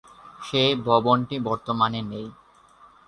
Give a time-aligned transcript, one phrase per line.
[0.39, 2.27] সেই ভবনটি বর্তমানে নেই।